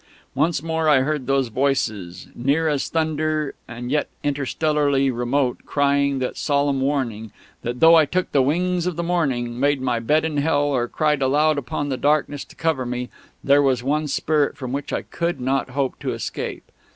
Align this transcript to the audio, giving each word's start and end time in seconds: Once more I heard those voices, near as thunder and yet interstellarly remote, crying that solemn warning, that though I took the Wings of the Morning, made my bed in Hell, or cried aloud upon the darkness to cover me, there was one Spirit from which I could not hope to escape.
Once 0.33 0.63
more 0.63 0.89
I 0.89 1.01
heard 1.01 1.27
those 1.27 1.49
voices, 1.49 2.27
near 2.33 2.67
as 2.67 2.89
thunder 2.89 3.53
and 3.67 3.91
yet 3.91 4.07
interstellarly 4.23 5.11
remote, 5.11 5.59
crying 5.67 6.17
that 6.17 6.37
solemn 6.37 6.81
warning, 6.81 7.31
that 7.61 7.81
though 7.81 7.93
I 7.93 8.05
took 8.07 8.31
the 8.31 8.41
Wings 8.41 8.87
of 8.87 8.95
the 8.95 9.03
Morning, 9.03 9.59
made 9.59 9.79
my 9.79 9.99
bed 9.99 10.25
in 10.25 10.37
Hell, 10.37 10.63
or 10.63 10.87
cried 10.87 11.21
aloud 11.21 11.59
upon 11.59 11.89
the 11.89 11.97
darkness 11.97 12.43
to 12.45 12.55
cover 12.55 12.83
me, 12.83 13.09
there 13.43 13.61
was 13.61 13.83
one 13.83 14.07
Spirit 14.07 14.57
from 14.57 14.71
which 14.71 14.91
I 14.91 15.03
could 15.03 15.39
not 15.39 15.69
hope 15.69 15.99
to 15.99 16.13
escape. 16.13 16.63